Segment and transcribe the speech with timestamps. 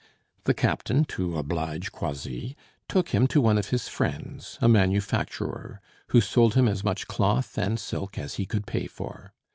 [0.45, 2.55] The captain, to oblige Croisilles,
[2.89, 7.55] took him to one of his friends, a manufacturer, who sold him as much cloth
[7.55, 9.31] and silk as he could pay for.